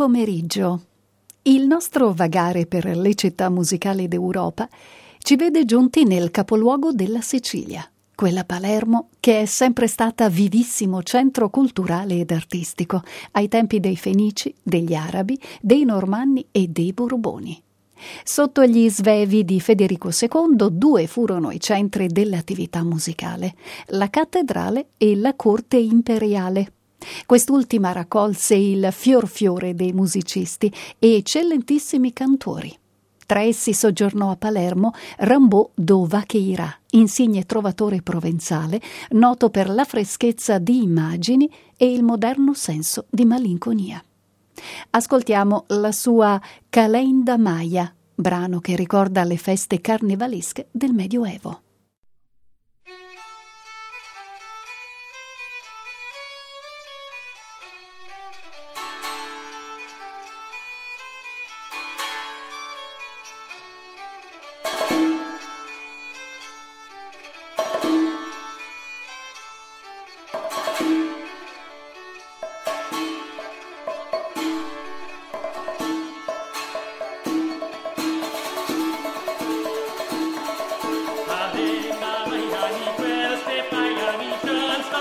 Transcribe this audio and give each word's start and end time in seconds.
pomeriggio. 0.00 0.80
Il 1.42 1.66
nostro 1.66 2.14
vagare 2.14 2.64
per 2.64 2.86
le 2.96 3.14
città 3.14 3.50
musicali 3.50 4.08
d'Europa 4.08 4.66
ci 5.18 5.36
vede 5.36 5.66
giunti 5.66 6.04
nel 6.04 6.30
capoluogo 6.30 6.92
della 6.92 7.20
Sicilia, 7.20 7.86
quella 8.14 8.44
Palermo 8.44 9.10
che 9.20 9.42
è 9.42 9.44
sempre 9.44 9.86
stata 9.88 10.30
vivissimo 10.30 11.02
centro 11.02 11.50
culturale 11.50 12.18
ed 12.18 12.30
artistico 12.30 13.02
ai 13.32 13.48
tempi 13.48 13.78
dei 13.78 13.98
Fenici, 13.98 14.54
degli 14.62 14.94
Arabi, 14.94 15.38
dei 15.60 15.84
Normanni 15.84 16.46
e 16.50 16.68
dei 16.68 16.94
Borboni. 16.94 17.62
Sotto 18.24 18.64
gli 18.64 18.88
svevi 18.88 19.44
di 19.44 19.60
Federico 19.60 20.08
II 20.18 20.68
due 20.70 21.08
furono 21.08 21.50
i 21.50 21.60
centri 21.60 22.06
dell'attività 22.06 22.82
musicale, 22.82 23.54
la 23.88 24.08
cattedrale 24.08 24.92
e 24.96 25.14
la 25.14 25.34
corte 25.34 25.76
imperiale, 25.76 26.72
Quest'ultima 27.26 27.92
raccolse 27.92 28.54
il 28.54 28.88
fior 28.92 29.26
fiore 29.26 29.74
dei 29.74 29.92
musicisti 29.92 30.72
e 30.98 31.16
eccellentissimi 31.16 32.12
cantori. 32.12 32.76
Tra 33.30 33.42
essi 33.42 33.72
soggiornò 33.72 34.32
a 34.32 34.36
Palermo 34.36 34.92
Rimbaud 35.18 35.70
d'Ovacheira, 35.74 36.68
insigne 36.90 37.46
trovatore 37.46 38.02
provenzale, 38.02 38.80
noto 39.10 39.50
per 39.50 39.70
la 39.70 39.84
freschezza 39.84 40.58
di 40.58 40.82
immagini 40.82 41.48
e 41.76 41.92
il 41.92 42.02
moderno 42.02 42.54
senso 42.54 43.06
di 43.08 43.24
malinconia. 43.24 44.02
Ascoltiamo 44.90 45.66
la 45.68 45.92
sua 45.92 46.40
Calenda 46.68 47.38
Maia, 47.38 47.94
brano 48.16 48.58
che 48.58 48.74
ricorda 48.74 49.22
le 49.22 49.36
feste 49.36 49.80
carnevalesche 49.80 50.66
del 50.72 50.92
Medioevo. 50.92 51.60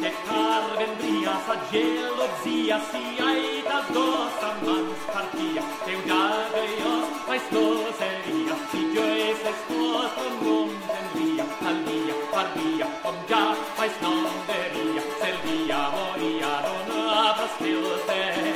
Te 0.00 0.10
carven 0.26 0.92
bria, 0.98 1.32
sa 1.46 1.54
gelozia, 1.70 2.80
si 2.90 3.02
aita 3.20 3.80
dos 3.92 4.36
a 4.48 4.52
mans 4.64 5.02
partia, 5.12 5.62
Teudade 5.84 6.62
ios, 6.80 7.08
mais 7.28 7.42
doseria, 7.52 8.56
si 8.70 8.80
joes 8.94 9.36
se 9.44 9.52
tuos 9.68 10.12
non 10.20 10.34
monden 10.42 11.06
lia, 11.16 11.44
alia, 11.68 12.16
parvia, 12.32 12.88
om 13.04 13.16
ja, 13.28 13.44
mais 13.78 13.92
non 14.00 14.24
veria, 14.48 15.02
se 15.20 15.30
lia 15.44 15.82
moria 15.96 16.54
non 16.64 16.96
apas 17.28 17.52
filter. 17.60 18.49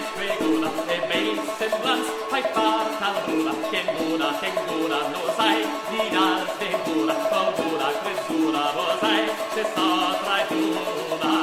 ei 0.00 0.06
spreguna 0.06 0.70
e 0.86 0.96
mei 1.08 1.40
semblans 1.58 2.06
hai 2.32 2.44
parta 2.54 3.08
luna 3.26 3.52
che 3.70 3.80
luna 3.98 4.28
che 4.40 4.50
luna 4.66 4.98
no 5.12 5.22
sai 5.36 5.60
di 5.90 6.02
dar 6.14 6.42
te 6.58 6.68
luna 6.86 7.14
paura 7.30 7.88
cresura 8.02 8.62
vo 8.76 8.86
sai 9.00 9.24
se 9.54 9.62
sta 9.70 9.90
tra 10.22 10.38
luna 10.50 11.34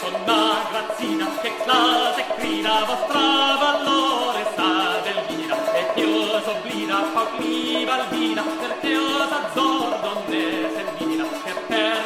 con 0.00 0.14
la 0.28 0.44
grazina 0.70 1.26
che 1.42 1.50
clase 1.62 2.22
crina 2.36 2.74
vostra 2.88 3.28
valore 3.64 4.42
sa 4.56 4.72
del 5.04 5.20
vina 5.28 5.56
e 5.78 5.82
chioso 5.94 6.54
blina 6.62 6.98
mi 7.38 7.86
albina 7.96 8.42
per 8.60 8.72
te 8.80 8.96
osa 8.96 9.40
zordone 9.52 10.44
semina. 10.74 11.43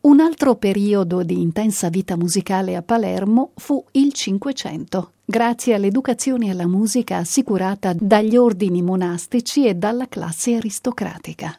Un 0.00 0.20
altro 0.20 0.54
periodo 0.54 1.24
di 1.24 1.40
intensa 1.40 1.88
vita 1.88 2.16
musicale 2.16 2.76
a 2.76 2.82
Palermo 2.82 3.50
fu 3.56 3.84
il 3.92 4.12
Cinquecento, 4.12 5.14
grazie 5.24 5.74
all'educazione 5.74 6.50
alla 6.50 6.68
musica 6.68 7.16
assicurata 7.16 7.92
dagli 7.98 8.36
ordini 8.36 8.80
monastici 8.80 9.66
e 9.66 9.74
dalla 9.74 10.06
classe 10.06 10.54
aristocratica. 10.54 11.58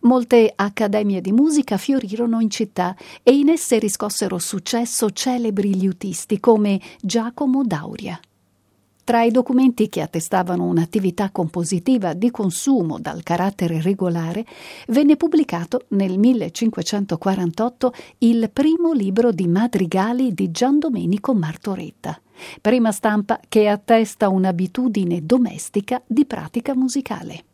Molte 0.00 0.52
accademie 0.54 1.22
di 1.22 1.32
musica 1.32 1.78
fiorirono 1.78 2.38
in 2.40 2.50
città 2.50 2.94
e 3.22 3.34
in 3.34 3.48
esse 3.48 3.78
riscossero 3.78 4.38
successo 4.38 5.10
celebri 5.10 5.74
liutisti 5.74 6.38
come 6.40 6.78
Giacomo 7.00 7.64
Dauria. 7.64 8.20
Tra 9.04 9.22
i 9.22 9.30
documenti 9.30 9.90
che 9.90 10.00
attestavano 10.00 10.64
un'attività 10.64 11.30
compositiva 11.30 12.14
di 12.14 12.30
consumo 12.30 12.98
dal 12.98 13.22
carattere 13.22 13.82
regolare, 13.82 14.46
venne 14.88 15.16
pubblicato 15.16 15.84
nel 15.88 16.18
1548 16.18 17.92
il 18.18 18.48
primo 18.50 18.94
libro 18.94 19.30
di 19.30 19.46
madrigali 19.46 20.32
di 20.32 20.50
Gian 20.50 20.78
Domenico 20.78 21.34
Martoretta, 21.34 22.18
prima 22.62 22.92
stampa 22.92 23.38
che 23.46 23.68
attesta 23.68 24.30
un'abitudine 24.30 25.20
domestica 25.26 26.02
di 26.06 26.24
pratica 26.24 26.74
musicale. 26.74 27.44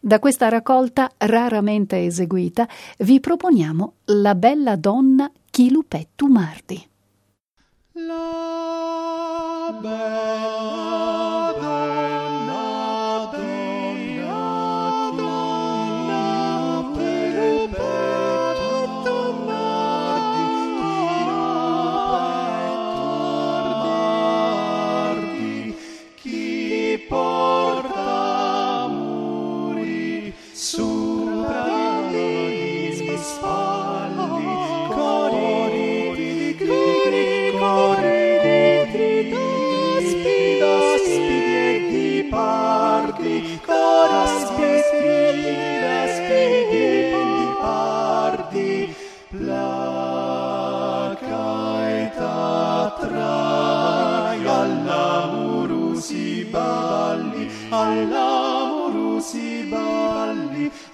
Da 0.00 0.20
questa 0.20 0.48
raccolta 0.48 1.10
raramente 1.16 2.04
eseguita 2.04 2.68
vi 2.98 3.18
proponiamo 3.18 3.94
La 4.04 4.36
bella 4.36 4.76
donna 4.76 5.28
Chilupettu 5.50 6.28
Mardi. 6.28 6.90
La 7.94 9.70
bella 9.82 11.52
donna, 11.60 12.11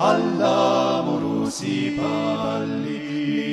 all'amorusi 0.01 1.97
palli 1.99 2.99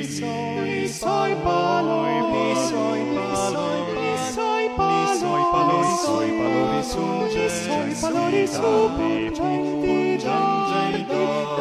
pisoi 0.02 0.86
soi 0.86 1.34
paloi 1.42 2.22
pisoi 2.30 3.02
paloi 3.14 3.80
pisoi 3.96 4.68
paloi 4.76 5.42
paloi 5.52 5.96
soi 6.04 6.30
palori 6.38 6.82
sunge 6.84 7.48
soi 7.50 7.94
paloi, 8.00 8.46
su 8.46 8.60
pungi 8.96 9.30
pungi 9.36 11.04
pungi 11.10 11.55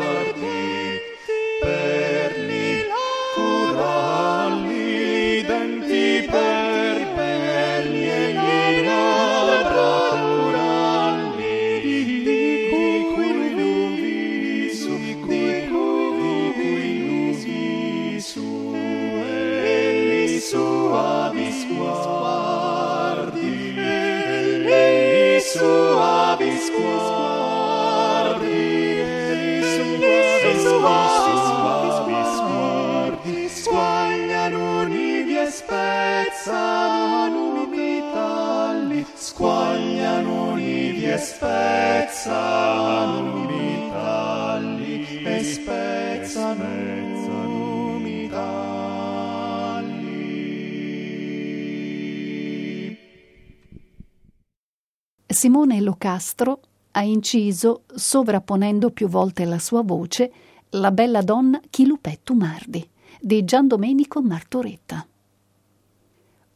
Simone 55.46 55.80
Locastro 55.80 56.60
ha 56.94 57.04
inciso, 57.04 57.84
sovrapponendo 57.94 58.90
più 58.90 59.08
volte 59.08 59.46
la 59.46 59.60
sua 59.60 59.84
voce, 59.84 60.32
La 60.70 60.90
bella 60.90 61.22
donna 61.22 61.62
Chilupetto 61.70 62.34
Mardi 62.34 62.84
di 63.22 63.46
Gian 63.46 63.68
Domenico 63.68 64.24
Martoretta. 64.24 65.06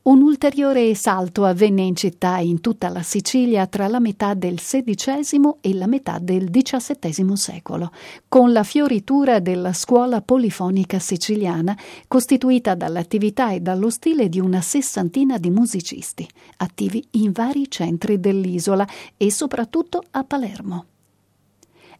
Un 0.09 0.23
ulteriore 0.23 0.95
salto 0.95 1.45
avvenne 1.45 1.83
in 1.83 1.95
città 1.95 2.39
e 2.39 2.45
in 2.45 2.61
tutta 2.61 2.89
la 2.89 3.03
Sicilia 3.03 3.67
tra 3.67 3.87
la 3.87 3.99
metà 3.99 4.33
del 4.33 4.55
XVI 4.55 5.57
e 5.61 5.75
la 5.75 5.85
metà 5.85 6.17
del 6.17 6.49
XVII 6.49 7.37
secolo, 7.37 7.91
con 8.27 8.51
la 8.51 8.63
fioritura 8.63 9.37
della 9.37 9.71
scuola 9.71 10.23
polifonica 10.23 10.97
siciliana, 10.97 11.77
costituita 12.07 12.73
dall'attività 12.73 13.51
e 13.51 13.59
dallo 13.59 13.91
stile 13.91 14.29
di 14.29 14.39
una 14.39 14.61
sessantina 14.61 15.37
di 15.37 15.51
musicisti, 15.51 16.27
attivi 16.57 17.05
in 17.11 17.31
vari 17.31 17.69
centri 17.69 18.19
dell'isola 18.19 18.87
e 19.15 19.29
soprattutto 19.29 20.01
a 20.09 20.23
Palermo. 20.23 20.85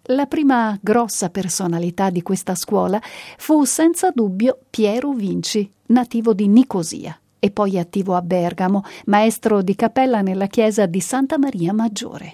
La 0.06 0.26
prima 0.26 0.76
grossa 0.82 1.30
personalità 1.30 2.10
di 2.10 2.24
questa 2.24 2.56
scuola 2.56 3.00
fu 3.38 3.66
senza 3.66 4.10
dubbio 4.10 4.58
Piero 4.68 5.12
Vinci, 5.12 5.72
nativo 5.86 6.34
di 6.34 6.48
Nicosia 6.48 7.16
e 7.40 7.52
poi 7.52 7.80
attivo 7.80 8.16
a 8.16 8.22
Bergamo, 8.22 8.84
maestro 9.06 9.62
di 9.62 9.76
cappella 9.76 10.22
nella 10.22 10.48
chiesa 10.48 10.86
di 10.86 11.00
Santa 11.00 11.38
Maria 11.38 11.74
Maggiore. 11.74 12.34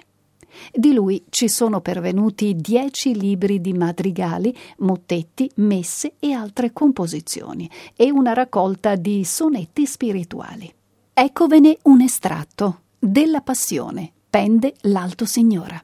Di 0.72 0.92
lui 0.92 1.24
ci 1.28 1.48
sono 1.48 1.80
pervenuti 1.80 2.54
dieci 2.56 3.14
libri 3.14 3.60
di 3.60 3.72
madrigali, 3.72 4.56
mottetti, 4.78 5.50
messe 5.56 6.14
e 6.18 6.32
altre 6.32 6.72
composizioni 6.72 7.70
e 7.94 8.10
una 8.10 8.32
raccolta 8.32 8.96
di 8.96 9.24
sonetti 9.24 9.86
spirituali. 9.86 10.72
Eccovene 11.12 11.78
un 11.82 12.00
estratto. 12.00 12.80
Della 12.98 13.40
Passione, 13.40 14.10
pende 14.28 14.74
l'Alto 14.82 15.24
Signora. 15.26 15.80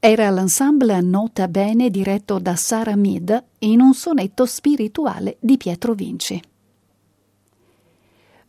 Era 0.00 0.30
l'ensemble 0.30 1.00
Nota 1.00 1.48
Bene 1.48 1.90
diretto 1.90 2.38
da 2.38 2.54
Sara 2.54 2.94
Mead 2.94 3.44
in 3.58 3.80
un 3.80 3.94
sonetto 3.94 4.46
spirituale 4.46 5.38
di 5.40 5.56
Pietro 5.56 5.92
Vinci. 5.94 6.40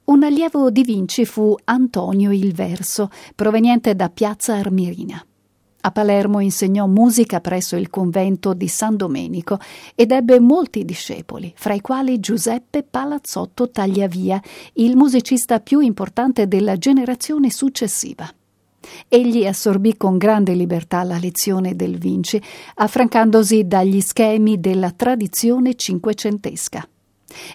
Un 0.04 0.24
allievo 0.24 0.70
di 0.70 0.84
Vinci 0.84 1.26
fu 1.26 1.56
Antonio 1.64 2.32
il 2.32 2.54
Verso, 2.54 3.10
proveniente 3.34 3.96
da 3.96 4.12
Piazza 4.12 4.54
Armerina. 4.54 5.26
A 5.82 5.92
Palermo 5.92 6.40
insegnò 6.40 6.86
musica 6.86 7.42
presso 7.42 7.76
il 7.76 7.90
convento 7.90 8.54
di 8.54 8.68
San 8.68 8.96
Domenico 8.96 9.58
ed 9.96 10.12
ebbe 10.12 10.40
molti 10.40 10.86
discepoli, 10.86 11.52
fra 11.56 11.74
i 11.74 11.82
quali 11.82 12.20
Giuseppe 12.20 12.84
Palazzotto 12.84 13.72
Tagliavia, 13.72 14.40
il 14.74 14.96
musicista 14.96 15.60
più 15.62 15.80
importante 15.80 16.48
della 16.48 16.78
generazione 16.78 17.50
successiva. 17.50 18.32
Egli 19.08 19.46
assorbì 19.46 19.98
con 19.98 20.18
grande 20.18 20.54
libertà 20.54 21.04
la 21.04 21.18
lezione 21.18 21.76
del 21.76 21.98
Vinci, 21.98 22.42
affrancandosi 22.76 23.68
dagli 23.68 24.02
schemi 24.02 24.60
della 24.60 24.92
tradizione 24.92 25.76
cinquecentesca. 25.76 26.88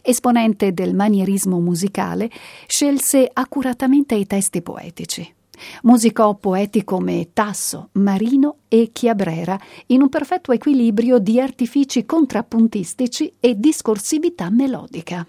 Esponente 0.03 0.73
del 0.73 0.95
manierismo 0.95 1.59
musicale, 1.61 2.31
scelse 2.67 3.29
accuratamente 3.33 4.15
i 4.15 4.27
testi 4.27 4.63
poetici. 4.63 5.35
Musicò 5.83 6.35
poeti 6.35 6.85
come 6.85 7.29
Tasso, 7.33 7.91
Marino 7.93 8.57
e 8.69 8.91
Chiabrera 8.93 9.59
in 9.87 10.03
un 10.03 10.09
perfetto 10.09 10.53
equilibrio 10.53 11.19
di 11.19 11.41
artifici 11.41 12.05
contrappuntistici 12.05 13.35
e 13.41 13.59
discorsività 13.59 14.51
melodica. 14.51 15.27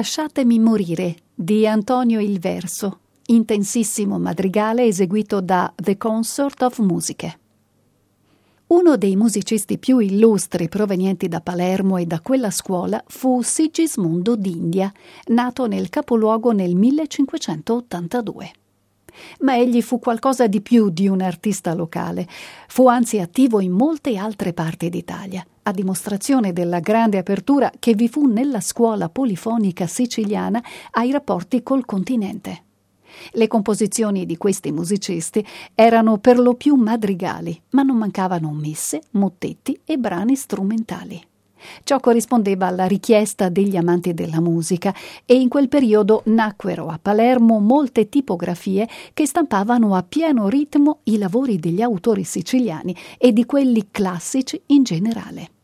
Lasciatemi 0.00 0.58
morire 0.58 1.14
di 1.34 1.66
Antonio 1.66 2.20
il 2.20 2.38
Verso, 2.38 3.00
intensissimo 3.26 4.18
madrigale 4.18 4.86
eseguito 4.86 5.42
da 5.42 5.70
The 5.76 5.98
Consort 5.98 6.62
of 6.62 6.78
Musiche. 6.78 7.38
Uno 8.68 8.96
dei 8.96 9.14
musicisti 9.14 9.76
più 9.76 9.98
illustri 9.98 10.70
provenienti 10.70 11.28
da 11.28 11.42
Palermo 11.42 11.98
e 11.98 12.06
da 12.06 12.22
quella 12.22 12.50
scuola 12.50 13.04
fu 13.08 13.42
Sigismondo 13.42 14.36
d'India, 14.36 14.90
nato 15.26 15.66
nel 15.66 15.90
capoluogo 15.90 16.52
nel 16.52 16.74
1582 16.74 18.52
ma 19.40 19.56
egli 19.56 19.82
fu 19.82 19.98
qualcosa 19.98 20.46
di 20.46 20.60
più 20.60 20.90
di 20.90 21.08
un 21.08 21.20
artista 21.20 21.74
locale. 21.74 22.26
Fu 22.68 22.88
anzi 22.88 23.18
attivo 23.18 23.60
in 23.60 23.72
molte 23.72 24.16
altre 24.16 24.52
parti 24.52 24.88
d'Italia, 24.88 25.44
a 25.62 25.72
dimostrazione 25.72 26.52
della 26.52 26.80
grande 26.80 27.18
apertura 27.18 27.70
che 27.78 27.94
vi 27.94 28.08
fu 28.08 28.26
nella 28.26 28.60
scuola 28.60 29.08
polifonica 29.08 29.86
siciliana 29.86 30.62
ai 30.92 31.10
rapporti 31.10 31.62
col 31.62 31.84
continente. 31.84 32.64
Le 33.32 33.46
composizioni 33.48 34.24
di 34.24 34.36
questi 34.36 34.72
musicisti 34.72 35.44
erano 35.74 36.18
per 36.18 36.38
lo 36.38 36.54
più 36.54 36.74
madrigali, 36.76 37.60
ma 37.70 37.82
non 37.82 37.96
mancavano 37.96 38.50
messe, 38.52 39.02
mottetti 39.12 39.80
e 39.84 39.98
brani 39.98 40.36
strumentali. 40.36 41.20
Ciò 41.84 42.00
corrispondeva 42.00 42.66
alla 42.66 42.86
richiesta 42.86 43.48
degli 43.48 43.76
amanti 43.76 44.14
della 44.14 44.40
musica 44.40 44.94
e 45.24 45.34
in 45.34 45.48
quel 45.48 45.68
periodo 45.68 46.22
nacquero 46.26 46.88
a 46.88 46.98
Palermo 47.00 47.58
molte 47.58 48.08
tipografie 48.08 48.88
che 49.12 49.26
stampavano 49.26 49.94
a 49.94 50.02
pieno 50.02 50.48
ritmo 50.48 51.00
i 51.04 51.18
lavori 51.18 51.58
degli 51.58 51.82
autori 51.82 52.24
siciliani 52.24 52.96
e 53.18 53.32
di 53.32 53.44
quelli 53.44 53.88
classici 53.90 54.60
in 54.66 54.82
generale. 54.82 55.59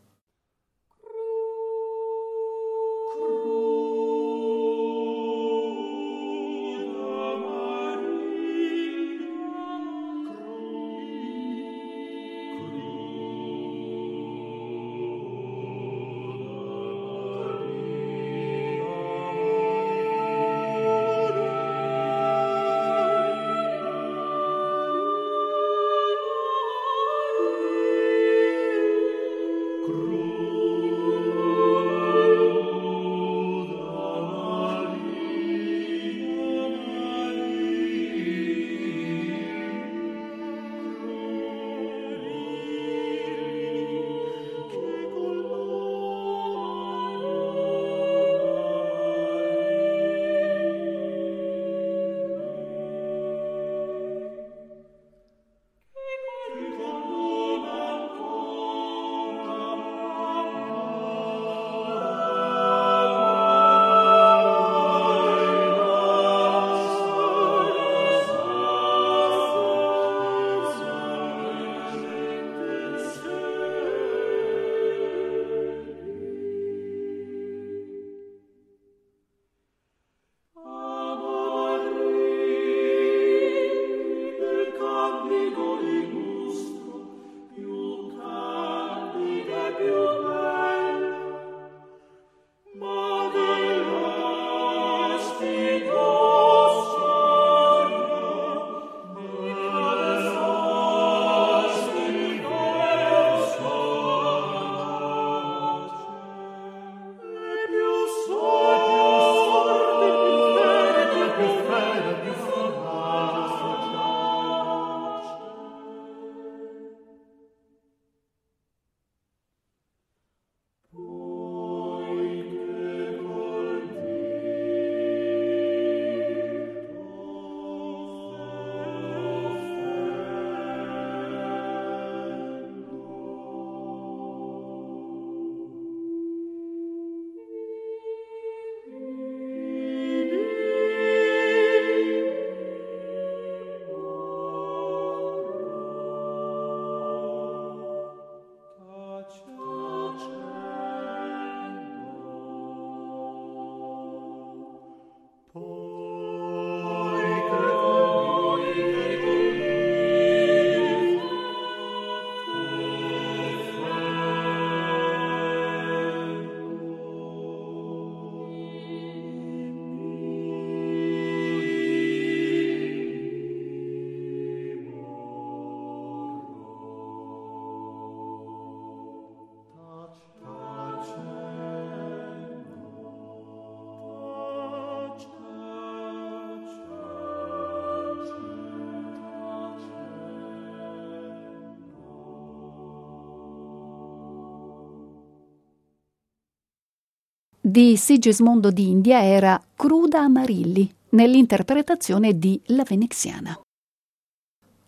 Di 197.67 197.97
Sigismondo 197.97 198.71
d'India 198.71 199.21
era 199.21 199.61
Cruda 199.75 200.21
Amarilli, 200.21 200.89
nell'interpretazione 201.09 202.39
di 202.39 202.57
La 202.67 202.83
Veneziana. 202.87 203.59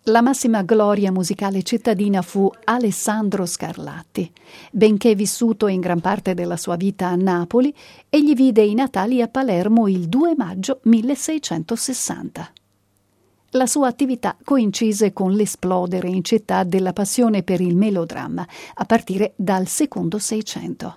La 0.04 0.22
massima 0.22 0.62
gloria 0.62 1.12
musicale 1.12 1.62
cittadina 1.62 2.22
fu 2.22 2.50
Alessandro 2.63 3.46
Scarlatti. 3.46 4.32
Benché 4.72 5.13
vissuto 5.13 5.68
in 5.68 5.82
gran 5.82 6.00
parte 6.00 6.34
della 6.34 6.56
sua 6.56 6.78
vita 6.78 7.08
a 7.08 7.15
Napoli, 7.15 7.76
egli 8.08 8.34
vide 8.34 8.63
i 8.63 8.74
natali 8.74 9.22
a 9.22 9.28
Palermo 9.28 9.89
il 9.89 10.08
2 10.08 10.36
maggio 10.38 10.80
1660. 10.84 12.54
La 13.52 13.65
sua 13.65 13.89
attività 13.89 14.38
coincise 14.42 15.12
con 15.12 15.34
l'esplodere 15.34 16.08
in 16.08 16.24
città 16.24 16.63
della 16.63 16.94
passione 16.94 17.44
per 17.44 17.60
il 17.60 17.76
melodramma, 17.76 18.48
a 18.76 18.86
partire 18.86 19.34
dal 19.36 19.68
secondo 19.68 20.18
Seicento. 20.18 20.96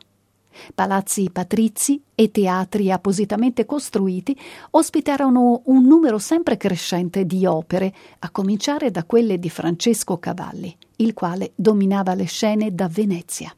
Palazzi 0.75 1.31
patrizi 1.31 2.03
e 2.15 2.31
teatri 2.31 2.91
appositamente 2.91 3.65
costruiti 3.65 4.39
ospitarono 4.71 5.63
un 5.67 5.85
numero 5.85 6.19
sempre 6.19 6.57
crescente 6.57 7.25
di 7.27 7.47
opere, 7.47 7.93
a 8.21 8.31
cominciare 8.31 8.91
da 8.91 9.05
quelle 9.05 9.39
di 9.39 9.51
Francesco 9.51 10.19
Cavalli, 10.19 10.77
il 10.97 11.15
quale 11.15 11.53
dominava 11.55 12.15
le 12.15 12.25
scene 12.25 12.75
da 12.75 12.89
Venezia. 12.89 13.55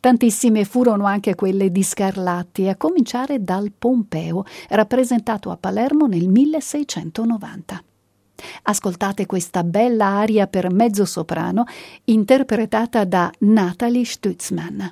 Tantissime 0.00 0.64
furono 0.64 1.06
anche 1.06 1.34
quelle 1.34 1.70
di 1.70 1.82
Scarlatti, 1.82 2.68
a 2.68 2.76
cominciare 2.76 3.42
dal 3.42 3.72
Pompeo, 3.76 4.44
rappresentato 4.68 5.50
a 5.50 5.56
Palermo 5.56 6.06
nel 6.06 6.28
1690. 6.28 7.82
Ascoltate 8.64 9.26
questa 9.26 9.64
bella 9.64 10.06
aria 10.06 10.46
per 10.46 10.70
mezzo 10.70 11.04
soprano 11.04 11.64
interpretata 12.04 13.04
da 13.04 13.30
Natalie 13.40 14.04
Stutzmann. 14.04 14.82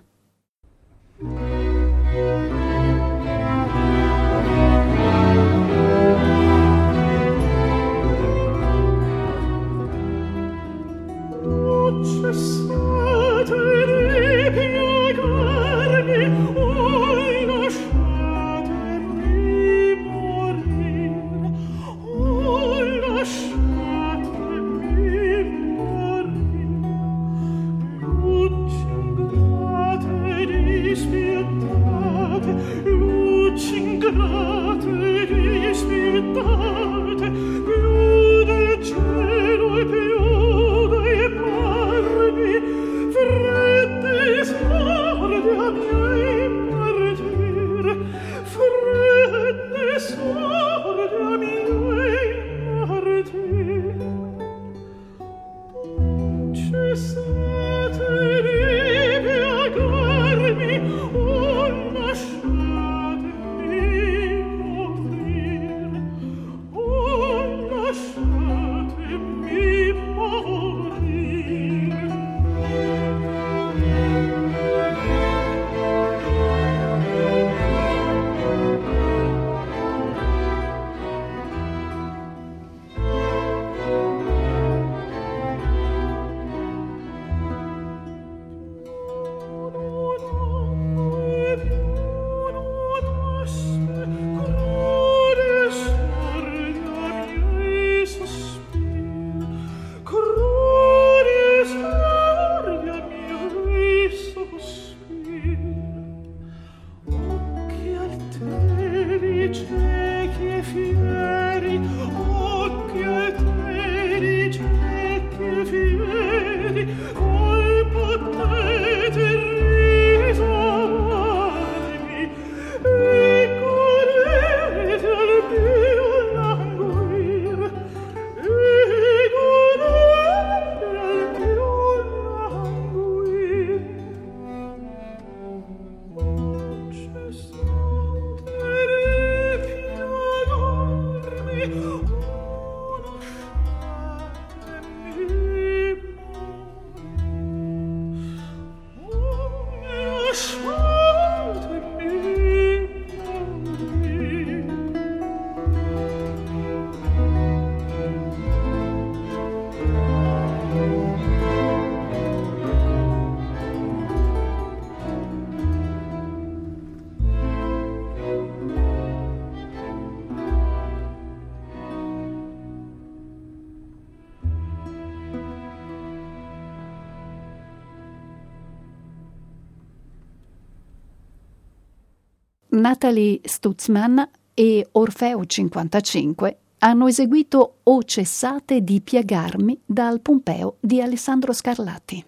Natalie 182.84 183.40
Stutzmann 183.42 184.20
e 184.52 184.86
Orfeo 184.92 185.46
55 185.46 186.58
hanno 186.80 187.06
eseguito 187.06 187.76
O 187.84 188.02
cessate 188.02 188.82
di 188.82 189.00
piegarmi 189.00 189.80
dal 189.86 190.20
Pompeo 190.20 190.76
di 190.80 191.00
Alessandro 191.00 191.54
Scarlatti. 191.54 192.22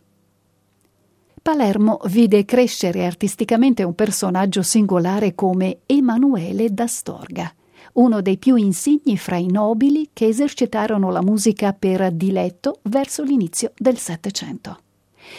Palermo 1.43 2.01
vide 2.07 2.47
crescere 2.47 3.05
artisticamente 3.05 3.83
un 3.83 3.95
personaggio 3.95 4.63
singolare 4.63 5.35
come 5.35 5.81
Emanuele 5.85 6.73
d'Astorga, 6.73 7.53
uno 7.93 8.23
dei 8.23 8.39
più 8.39 8.57
insigni 8.57 9.19
fra 9.19 9.37
i 9.37 9.49
nobili 9.49 10.09
che 10.15 10.27
esercitarono 10.27 11.11
la 11.11 11.21
musica 11.21 11.75
per 11.75 12.11
diletto 12.13 12.79
verso 12.85 13.23
l'inizio 13.23 13.73
del 13.77 13.99
Settecento. 13.99 14.79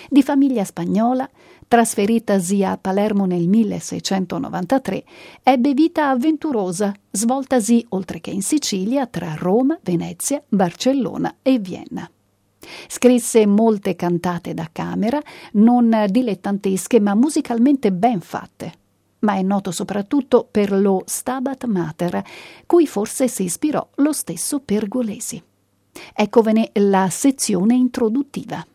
Di 0.10 0.24
famiglia 0.24 0.64
spagnola, 0.64 1.30
trasferitasi 1.68 2.64
a 2.64 2.78
Palermo 2.78 3.26
nel 3.26 3.48
1693, 3.48 5.04
ebbe 5.44 5.74
vita 5.74 6.10
avventurosa, 6.10 6.94
svoltasi 7.12 7.86
oltre 7.90 8.22
che 8.22 8.32
in 8.32 8.42
Sicilia 8.42 9.06
tra 9.08 9.36
Roma, 9.36 9.78
Venezia, 9.82 10.42
Barcellona 10.48 11.38
e 11.42 11.60
Vienna. 11.60 12.10
Scrisse 12.88 13.46
molte 13.46 13.96
cantate 13.96 14.54
da 14.54 14.70
camera, 14.72 15.22
non 15.54 16.06
dilettantesche 16.10 17.00
ma 17.00 17.16
musicalmente 17.16 17.92
ben 17.92 18.22
fatte. 18.22 18.74
Ma 19.20 19.34
è 19.34 19.42
noto 19.42 19.72
soprattutto 19.72 20.48
per 20.50 20.72
lo 20.72 21.02
Stabat 21.06 21.66
Mater, 21.66 22.24
cui 22.66 22.86
forse 22.86 23.28
si 23.28 23.44
ispirò 23.44 23.86
lo 23.96 24.14
stesso 24.14 24.60
Pergolesi. 24.60 25.42
Eccovene 26.14 26.70
la 26.74 27.10
sezione 27.10 27.74
introduttiva. 27.74 28.66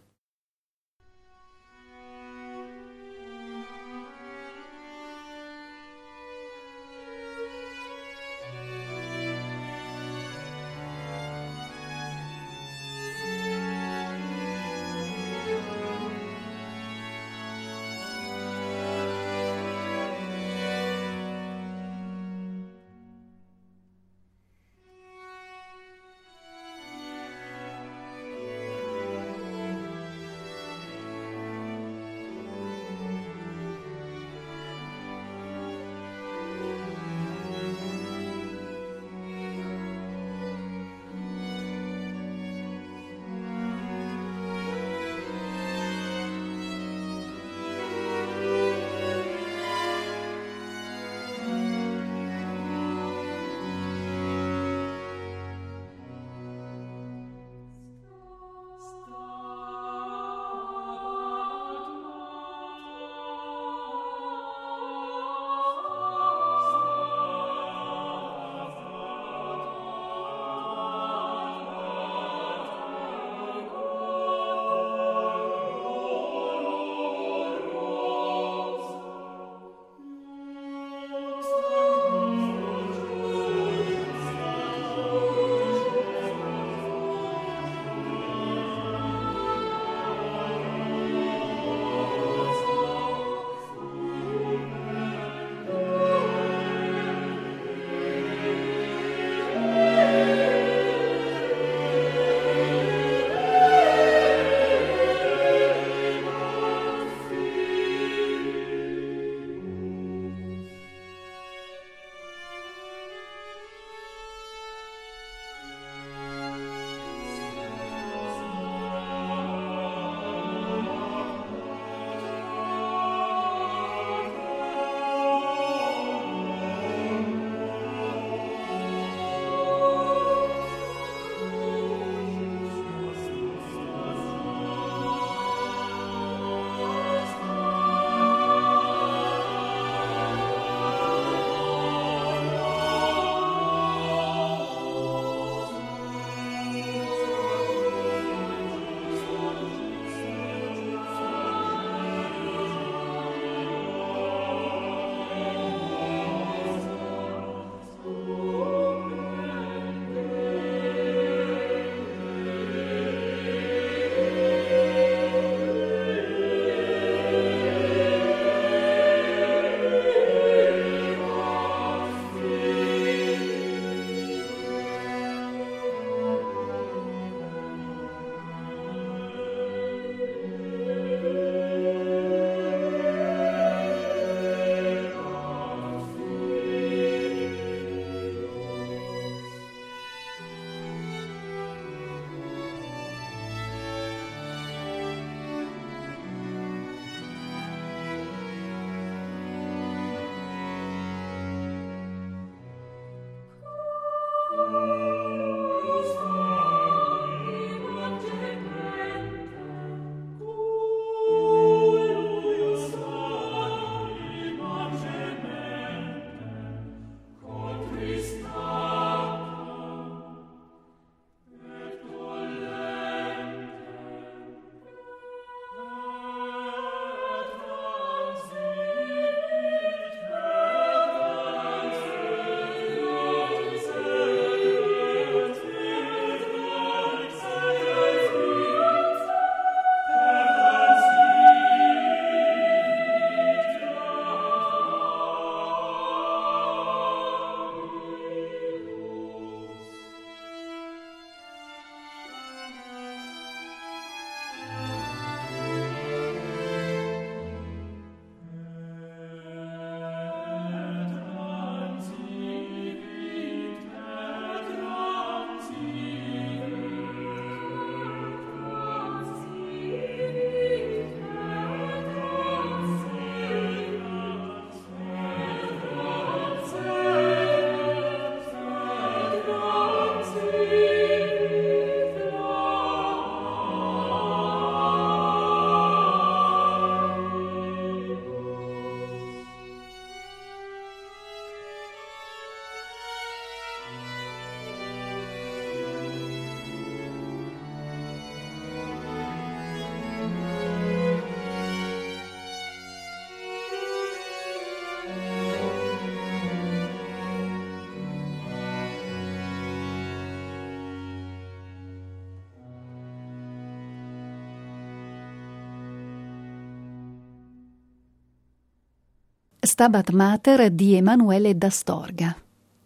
Stabat 319.73 320.11
Mater 320.11 320.71
di 320.71 320.97
Emanuele 320.97 321.57
d'Astorga. 321.57 322.37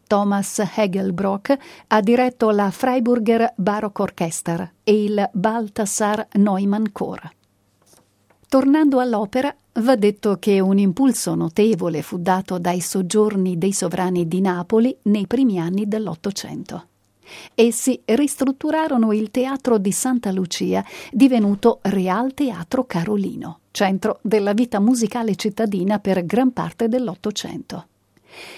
Thomas 0.07 0.63
Hegelbrock 0.77 1.57
ha 1.89 2.01
diretto 2.01 2.51
la 2.51 2.71
Freiburger 2.71 3.55
Baroque 3.57 4.05
Orchester 4.05 4.73
e 4.85 5.03
il 5.03 5.29
Balthasar 5.33 6.29
Neumann 6.35 6.85
Chor. 6.93 7.29
Tornando 8.49 9.01
all'opera, 9.01 9.53
va 9.81 9.97
detto 9.97 10.37
che 10.39 10.61
un 10.61 10.79
impulso 10.79 11.35
notevole 11.35 12.03
fu 12.03 12.19
dato 12.19 12.57
dai 12.61 12.81
soggiorni 12.81 13.59
dei 13.59 13.73
sovrani 13.73 14.29
di 14.29 14.41
Napoli 14.41 14.97
nei 15.03 15.27
primi 15.27 15.59
anni 15.59 15.89
dell'Ottocento. 15.89 16.87
Essi 17.55 18.01
ristrutturarono 18.05 19.13
il 19.13 19.31
teatro 19.31 19.79
di 19.79 19.93
Santa 19.93 20.31
Lucia, 20.31 20.85
divenuto 21.11 21.81
Real 21.83 22.35
Teatro 22.35 22.85
Carolino, 22.85 23.61
centro 23.71 24.19
della 24.23 24.53
vita 24.53 24.81
musicale 24.81 25.35
cittadina 25.37 25.99
per 25.99 26.25
gran 26.25 26.53
parte 26.53 26.89
dell'Ottocento. 26.89 27.87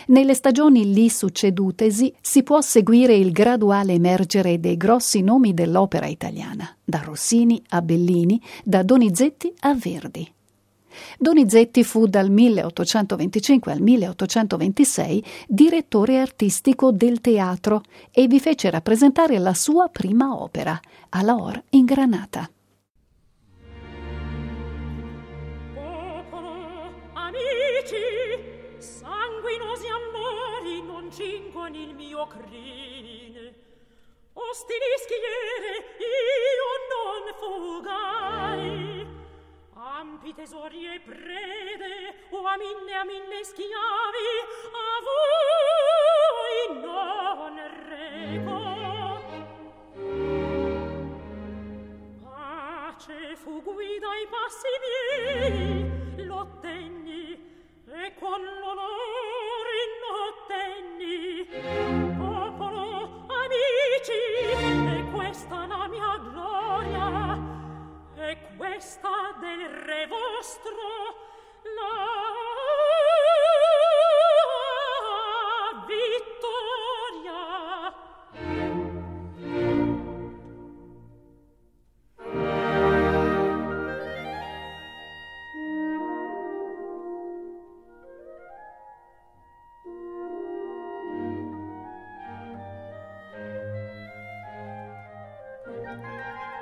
Nelle 0.06 0.34
stagioni 0.34 0.92
lì 0.92 1.08
succedutesi 1.08 2.12
si 2.20 2.42
può 2.42 2.60
seguire 2.60 3.14
il 3.14 3.30
graduale 3.30 3.92
emergere 3.92 4.58
dei 4.58 4.76
grossi 4.76 5.20
nomi 5.20 5.54
dell'opera 5.54 6.06
italiana, 6.06 6.74
da 6.84 7.00
Rossini 7.04 7.62
a 7.68 7.82
Bellini, 7.82 8.40
da 8.64 8.82
Donizetti 8.82 9.52
a 9.60 9.74
Verdi. 9.74 10.32
Donizetti 11.18 11.84
fu 11.84 12.06
dal 12.06 12.30
1825 12.30 13.72
al 13.72 13.80
1826 13.80 15.24
direttore 15.46 16.18
artistico 16.18 16.90
del 16.92 17.20
teatro 17.20 17.82
e 18.10 18.26
vi 18.26 18.40
fece 18.40 18.70
rappresentare 18.70 19.38
la 19.38 19.54
sua 19.54 19.88
prima 19.88 20.40
opera, 20.40 20.78
Alaor 21.10 21.62
in 21.70 21.84
Granata. 21.84 22.48
Sanguinosi 28.78 29.86
amori 29.88 30.82
non 30.82 31.10
cingono 31.10 31.76
il 31.76 31.94
mio 31.94 32.26
crine. 32.26 33.54
Ostili 34.34 34.94
schiere 35.02 35.72
io 35.98 36.68
non 36.92 37.22
fugai 37.40 38.97
ampi 39.88 40.34
tesori 40.34 40.86
e 40.86 41.00
prede, 41.00 42.14
o 42.30 42.44
a 42.46 42.56
mille 42.56 42.94
a 42.94 43.04
mille 43.04 43.42
schiavi, 43.44 44.28
a 44.72 45.00
voi 45.08 46.80
non 46.84 47.54
reco. 47.88 48.60
Pace 52.22 53.36
fu 53.36 53.62
guida 53.62 54.08
i 54.22 54.26
passi 54.28 54.68
miei, 54.84 56.26
l'ottenni, 56.26 57.46
e 57.86 58.14
con 58.18 58.42
l'onore 58.42 59.78
n'ottenni. 60.00 61.46
Popolo, 62.18 63.26
amici, 63.26 64.22
e 64.52 65.04
questa 65.10 65.66
la 65.66 65.88
mia 65.88 66.18
gloria, 66.18 67.56
e 68.20 68.36
questa 68.56 69.36
del 69.40 70.08
vostro? 70.08 70.74
La 71.62 72.18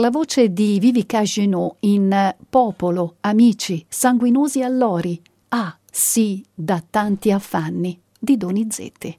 La 0.10 0.18
voce 0.18 0.52
di 0.52 0.80
Vivica 0.80 1.22
Genot 1.22 1.76
in 1.82 2.36
Popolo, 2.50 3.18
amici, 3.20 3.86
sanguinosi 3.88 4.64
allori, 4.64 5.22
ah, 5.50 5.78
sì, 5.86 6.44
da 6.52 6.84
tanti 6.90 7.32
affanni, 7.32 8.02
di 8.18 8.36
Donizetti. 8.36 9.16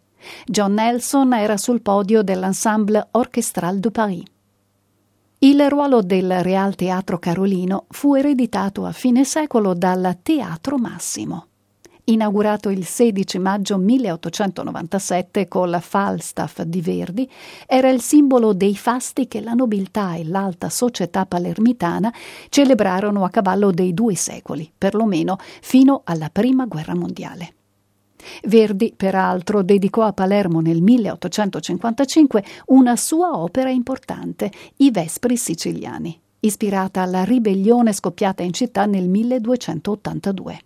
John 0.46 0.72
Nelson 0.72 1.32
era 1.34 1.56
sul 1.56 1.80
podio 1.80 2.22
dell'Ensemble 2.22 3.06
Orchestral 3.12 3.78
de 3.78 3.90
Paris. 3.92 4.22
Il 5.38 5.70
ruolo 5.70 6.02
del 6.02 6.42
Real 6.42 6.74
Teatro 6.74 7.20
Carolino 7.20 7.86
fu 7.90 8.16
ereditato 8.16 8.84
a 8.84 8.90
fine 8.90 9.24
secolo 9.24 9.74
dal 9.74 10.18
Teatro 10.22 10.76
Massimo 10.76 11.49
inaugurato 12.12 12.70
il 12.70 12.84
16 12.84 13.38
maggio 13.38 13.76
1897 13.78 15.48
col 15.48 15.78
Falstaff 15.80 16.62
di 16.62 16.80
Verdi, 16.80 17.30
era 17.66 17.88
il 17.88 18.00
simbolo 18.00 18.52
dei 18.52 18.76
fasti 18.76 19.28
che 19.28 19.40
la 19.40 19.52
nobiltà 19.52 20.14
e 20.14 20.24
l'alta 20.24 20.68
società 20.68 21.26
palermitana 21.26 22.12
celebrarono 22.48 23.24
a 23.24 23.30
cavallo 23.30 23.70
dei 23.70 23.94
due 23.94 24.14
secoli, 24.14 24.70
perlomeno 24.76 25.38
fino 25.60 26.02
alla 26.04 26.30
Prima 26.30 26.66
Guerra 26.66 26.94
Mondiale. 26.94 27.54
Verdi, 28.44 28.92
peraltro, 28.94 29.62
dedicò 29.62 30.02
a 30.02 30.12
Palermo 30.12 30.60
nel 30.60 30.82
1855 30.82 32.44
una 32.66 32.96
sua 32.96 33.38
opera 33.38 33.70
importante, 33.70 34.50
I 34.76 34.90
Vespri 34.90 35.36
siciliani, 35.36 36.20
ispirata 36.40 37.00
alla 37.00 37.24
ribellione 37.24 37.92
scoppiata 37.92 38.42
in 38.42 38.52
città 38.52 38.84
nel 38.84 39.08
1282. 39.08 40.60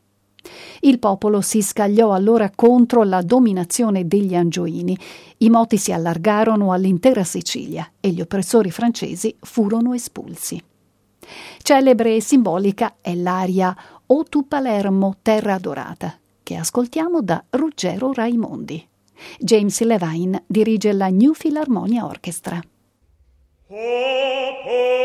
Il 0.80 0.98
popolo 0.98 1.40
si 1.40 1.62
scagliò 1.62 2.12
allora 2.12 2.50
contro 2.54 3.02
la 3.02 3.22
dominazione 3.22 4.06
degli 4.06 4.34
Angioini. 4.34 4.96
I 5.38 5.50
moti 5.50 5.76
si 5.76 5.92
allargarono 5.92 6.72
all'intera 6.72 7.24
Sicilia 7.24 7.90
e 8.00 8.10
gli 8.10 8.20
oppressori 8.20 8.70
francesi 8.70 9.34
furono 9.40 9.94
espulsi. 9.94 10.62
Celebre 11.62 12.16
e 12.16 12.20
simbolica 12.20 12.96
è 13.00 13.14
l'aria 13.14 13.74
O 14.06 14.24
tu 14.24 14.46
Palermo, 14.46 15.16
terra 15.22 15.54
adorata, 15.54 16.18
che 16.42 16.56
ascoltiamo 16.56 17.22
da 17.22 17.42
Ruggero 17.50 18.12
Raimondi. 18.12 18.86
James 19.38 19.80
Levine 19.80 20.44
dirige 20.46 20.92
la 20.92 21.08
New 21.08 21.32
Philharmonia 21.32 22.04
Orchestra. 22.04 22.60
Oh, 23.68 23.76
oh. 24.66 25.04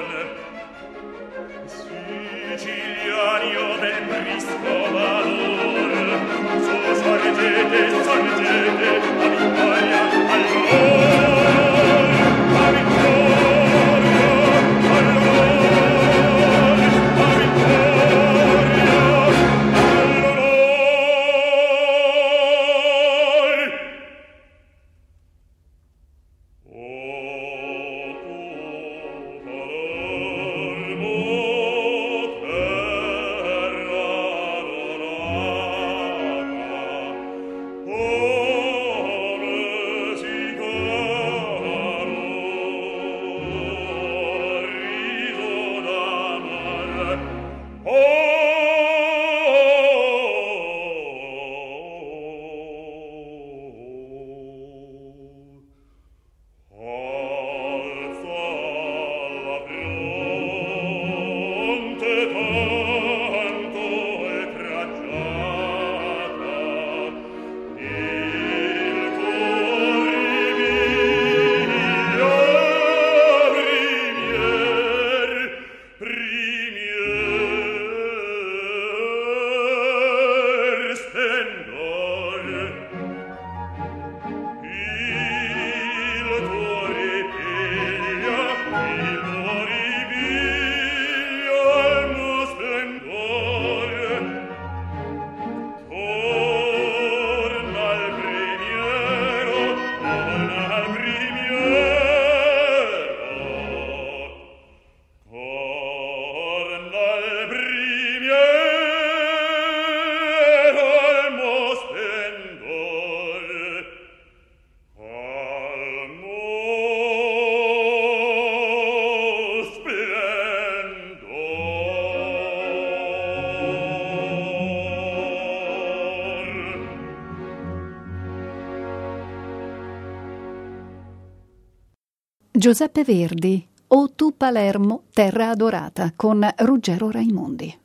Giuseppe 132.61 133.03
Verdi, 133.03 133.67
O 133.87 134.11
tu 134.11 134.37
Palermo, 134.37 135.05
terra 135.13 135.49
adorata, 135.49 136.13
con 136.15 136.47
Ruggero 136.57 137.09
Raimondi. 137.09 137.75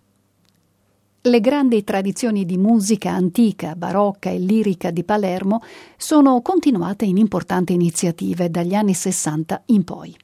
Le 1.22 1.40
grandi 1.40 1.82
tradizioni 1.82 2.44
di 2.44 2.58
musica 2.58 3.10
antica, 3.12 3.74
barocca 3.74 4.28
e 4.28 4.38
lirica 4.38 4.90
di 4.90 5.02
Palermo 5.02 5.62
sono 5.96 6.42
continuate 6.42 7.06
in 7.06 7.16
importanti 7.16 7.72
iniziative 7.72 8.50
dagli 8.50 8.74
anni 8.74 8.92
60 8.92 9.62
in 9.68 9.82
poi. 9.82 10.14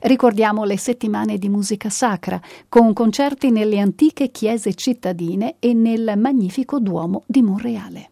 Ricordiamo 0.00 0.64
le 0.64 0.78
settimane 0.78 1.38
di 1.38 1.48
musica 1.48 1.88
sacra, 1.88 2.40
con 2.68 2.92
concerti 2.92 3.52
nelle 3.52 3.78
antiche 3.78 4.32
chiese 4.32 4.74
cittadine 4.74 5.58
e 5.60 5.74
nel 5.74 6.14
magnifico 6.16 6.80
Duomo 6.80 7.22
di 7.28 7.40
Monreale. 7.40 8.11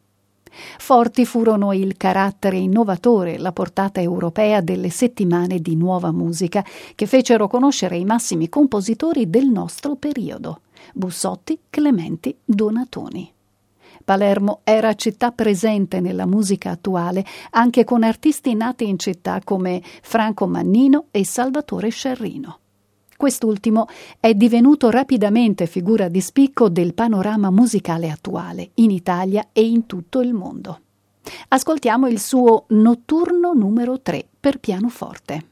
Forti 0.79 1.25
furono 1.25 1.73
il 1.73 1.97
carattere 1.97 2.59
innovatore 2.59 3.39
la 3.39 3.53
portata 3.53 4.01
europea 4.01 4.61
delle 4.61 4.91
settimane 4.91 5.61
di 5.61 5.77
nuova 5.77 6.11
musica 6.13 6.65
che 6.95 7.07
fecero 7.07 7.49
conoscere 7.49 7.97
i 7.97 8.05
massimi 8.05 8.49
compositori 8.49 9.31
del 9.31 9.49
nostro 9.49 9.97
periodo: 9.97 10.61
Bussotti, 10.95 11.59
Clementi, 11.71 12.37
Donatoni. 12.45 13.33
Palermo 14.03 14.61
era 14.65 14.95
città 14.95 15.31
presente 15.31 16.01
nella 16.01 16.27
musica 16.27 16.71
attuale, 16.71 17.25
anche 17.51 17.85
con 17.85 18.03
artisti 18.03 18.55
nati 18.55 18.89
in 18.89 18.99
città 18.99 19.41
come 19.45 19.83
Franco 20.03 20.47
Mannino 20.47 21.07
e 21.11 21.25
Salvatore 21.25 21.91
Scerrino. 21.91 22.60
Quest'ultimo 23.21 23.87
è 24.19 24.33
divenuto 24.33 24.89
rapidamente 24.89 25.67
figura 25.67 26.09
di 26.09 26.23
spicco 26.23 26.71
del 26.71 26.95
panorama 26.95 27.51
musicale 27.51 28.09
attuale, 28.09 28.71
in 28.77 28.91
Italia 28.91 29.49
e 29.53 29.63
in 29.63 29.85
tutto 29.85 30.23
il 30.23 30.33
mondo. 30.33 30.81
Ascoltiamo 31.49 32.09
il 32.09 32.19
suo 32.19 32.65
Notturno 32.69 33.53
numero 33.53 34.01
3 34.01 34.27
per 34.41 34.59
pianoforte. 34.59 35.50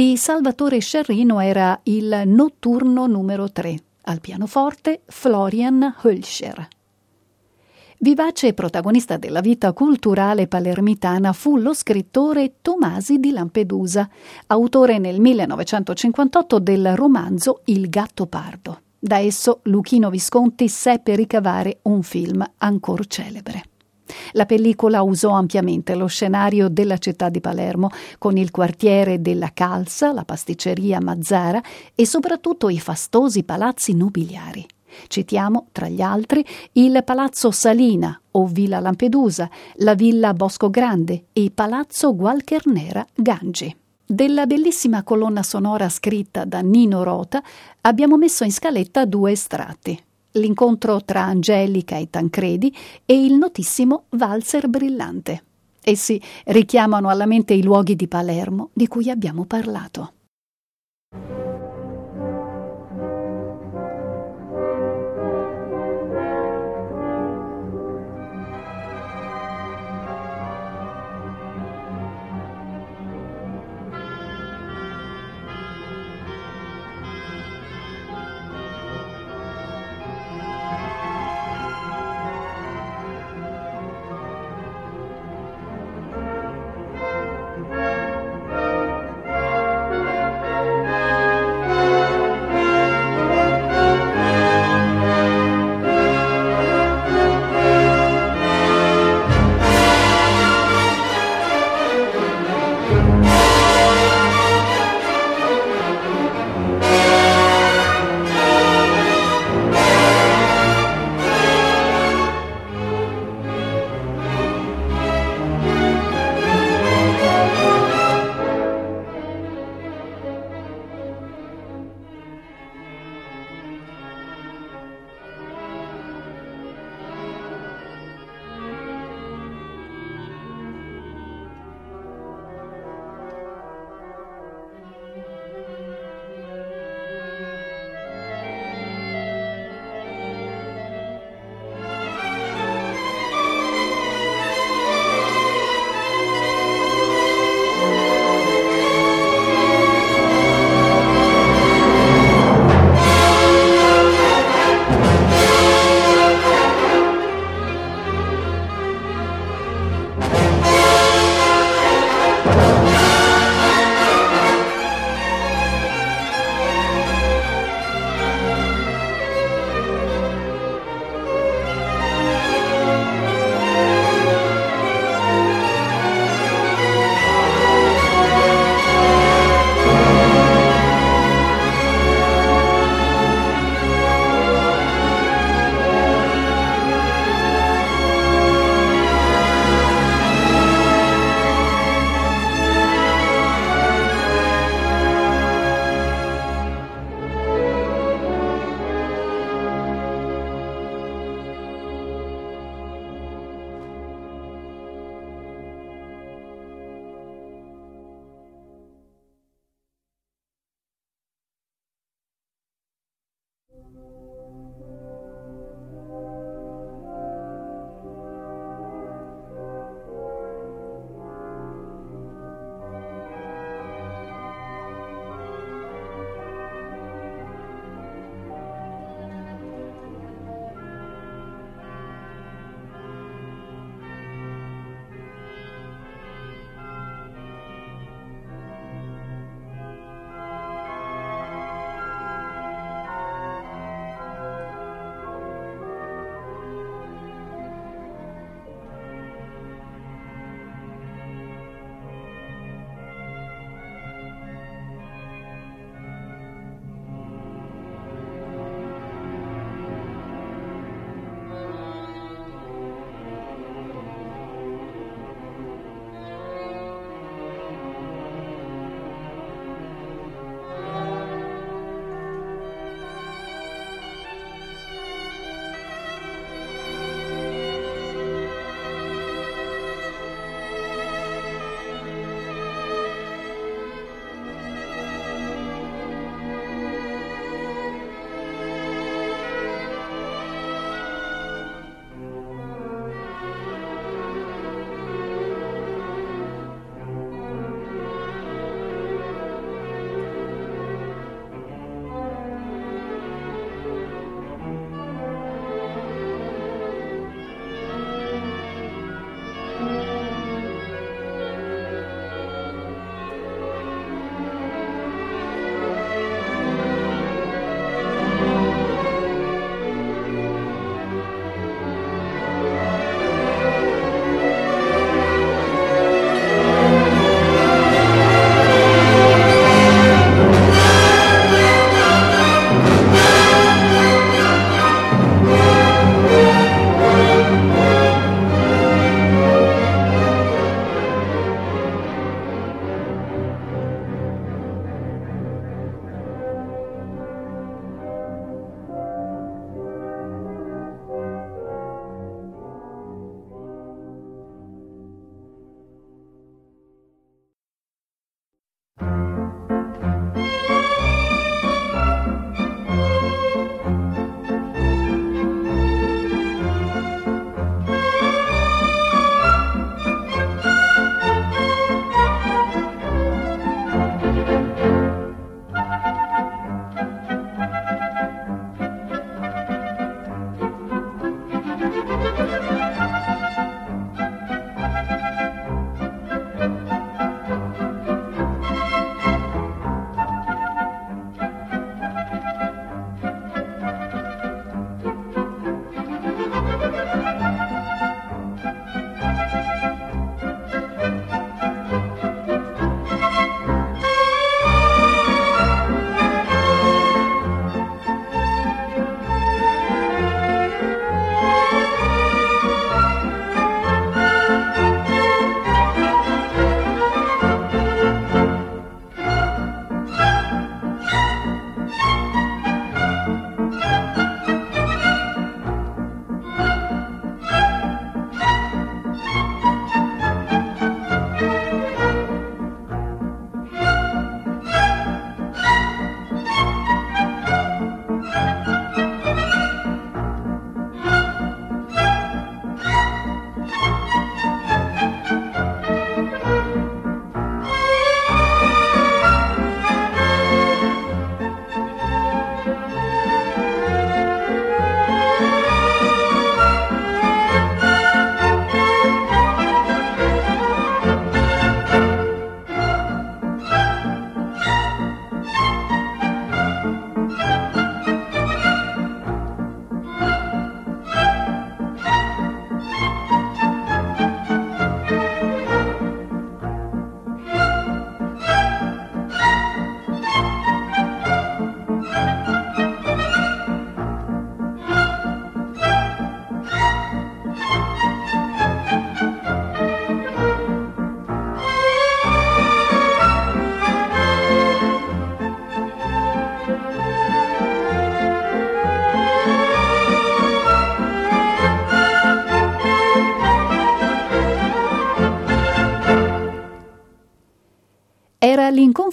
Di 0.00 0.16
Salvatore 0.16 0.78
Scerrino 0.78 1.40
era 1.40 1.78
il 1.82 2.22
Notturno 2.24 3.06
numero 3.06 3.52
3, 3.52 3.78
al 4.04 4.20
pianoforte 4.20 5.02
Florian 5.04 5.96
Hölscher. 6.02 6.66
Vivace 7.98 8.54
protagonista 8.54 9.18
della 9.18 9.42
vita 9.42 9.74
culturale 9.74 10.46
palermitana 10.46 11.34
fu 11.34 11.58
lo 11.58 11.74
scrittore 11.74 12.54
Tomasi 12.62 13.18
di 13.18 13.30
Lampedusa, 13.30 14.08
autore 14.46 14.96
nel 14.96 15.20
1958 15.20 16.58
del 16.60 16.96
romanzo 16.96 17.60
Il 17.66 17.90
gatto 17.90 18.24
pardo. 18.24 18.80
Da 18.98 19.18
esso 19.18 19.60
Luchino 19.64 20.08
Visconti 20.08 20.66
seppe 20.70 21.14
ricavare 21.14 21.80
un 21.82 22.02
film 22.02 22.42
ancora 22.56 23.04
celebre. 23.06 23.64
La 24.32 24.46
pellicola 24.46 25.02
usò 25.02 25.30
ampiamente 25.30 25.94
lo 25.94 26.06
scenario 26.06 26.68
della 26.68 26.98
città 26.98 27.28
di 27.28 27.40
Palermo, 27.40 27.90
con 28.18 28.36
il 28.36 28.50
quartiere 28.50 29.20
della 29.20 29.50
Calza, 29.52 30.12
la 30.12 30.24
pasticceria 30.24 31.00
Mazzara 31.00 31.62
e 31.94 32.06
soprattutto 32.06 32.68
i 32.68 32.78
fastosi 32.78 33.42
palazzi 33.42 33.94
nobiliari. 33.94 34.66
Citiamo, 35.06 35.68
tra 35.72 35.88
gli 35.88 36.00
altri, 36.00 36.44
il 36.72 37.02
Palazzo 37.04 37.50
Salina 37.50 38.18
o 38.32 38.46
Villa 38.46 38.80
Lampedusa, 38.80 39.48
la 39.76 39.94
Villa 39.94 40.32
Bosco 40.34 40.70
Grande 40.70 41.26
e 41.32 41.50
Palazzo 41.54 42.14
Gualchernera 42.14 43.06
Gangi. 43.14 43.74
Della 44.04 44.46
bellissima 44.46 45.04
colonna 45.04 45.44
sonora 45.44 45.88
scritta 45.88 46.44
da 46.44 46.60
Nino 46.60 47.04
Rota 47.04 47.40
abbiamo 47.82 48.16
messo 48.16 48.42
in 48.42 48.50
scaletta 48.50 49.04
due 49.04 49.30
estratti. 49.30 49.96
L'incontro 50.32 51.02
tra 51.04 51.24
Angelica 51.24 51.96
e 51.96 52.08
Tancredi 52.08 52.74
e 53.04 53.24
il 53.24 53.34
notissimo 53.34 54.04
Valzer 54.10 54.68
Brillante. 54.68 55.42
Essi 55.82 56.20
richiamano 56.44 57.08
alla 57.08 57.26
mente 57.26 57.54
i 57.54 57.62
luoghi 57.62 57.96
di 57.96 58.06
Palermo 58.06 58.70
di 58.72 58.86
cui 58.86 59.10
abbiamo 59.10 59.44
parlato. 59.44 60.12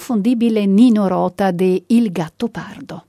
Dall'inconfondibile 0.08 0.64
Nino 0.64 1.06
Rota 1.06 1.50
de 1.50 1.84
Il 1.88 2.10
gatto 2.10 2.48
pardo. 2.48 3.04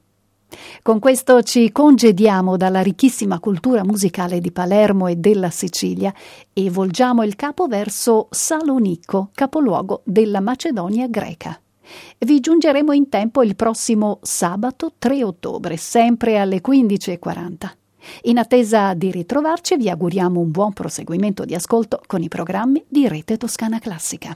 Con 0.82 1.00
questo 1.00 1.42
ci 1.44 1.72
congediamo 1.72 2.58
dalla 2.58 2.82
ricchissima 2.82 3.40
cultura 3.40 3.84
musicale 3.86 4.40
di 4.40 4.52
Palermo 4.52 5.08
e 5.08 5.16
della 5.16 5.50
Sicilia 5.50 6.14
e 6.52 6.70
volgiamo 6.70 7.24
il 7.24 7.36
capo 7.36 7.68
verso 7.68 8.28
Salonicco, 8.32 9.30
capoluogo 9.34 10.02
della 10.04 10.42
Macedonia 10.42 11.08
greca. 11.08 11.60
Vi 12.20 12.40
giungeremo 12.40 12.92
in 12.92 13.10
tempo 13.10 13.44
il 13.44 13.56
prossimo 13.56 14.20
sabato 14.22 14.94
3 14.98 15.24
ottobre, 15.24 15.78
sempre 15.78 16.38
alle 16.38 16.62
15.40. 16.62 17.70
In 18.24 18.38
attesa 18.38 18.94
di 18.94 19.12
ritrovarci 19.12 19.78
vi 19.78 19.90
auguriamo 19.90 20.40
un 20.40 20.52
buon 20.52 20.74
proseguimento 20.74 21.46
di 21.46 21.54
ascolto 21.54 22.02
con 22.06 22.22
i 22.22 22.28
programmi 22.28 22.84
di 22.88 23.08
Rete 23.08 23.38
Toscana 23.38 23.80
Classica 23.80 24.36